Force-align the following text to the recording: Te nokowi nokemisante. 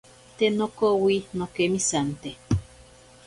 Te 0.37 0.47
nokowi 0.57 1.17
nokemisante. 1.37 2.31